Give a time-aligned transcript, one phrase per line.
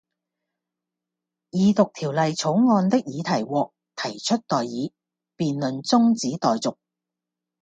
[1.51, 4.93] 二讀條例草案的議題獲提出待議，
[5.37, 6.77] 辯論中止待續